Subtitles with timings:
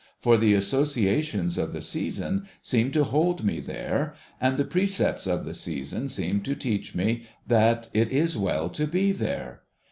[0.19, 5.45] For, the associations of the season seem to hold me there, and the precepts of
[5.45, 9.61] the season seem to teach me that it is well to be there.